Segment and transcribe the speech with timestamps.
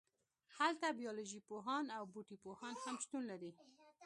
[0.57, 3.51] هلته بیالوژی پوهان او بوټي پوهان هم شتون لري